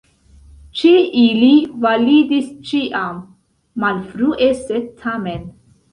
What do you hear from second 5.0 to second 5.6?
tamen".